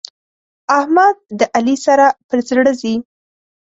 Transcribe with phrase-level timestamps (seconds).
[0.77, 2.95] احمد د علي سره پر زړه ځي.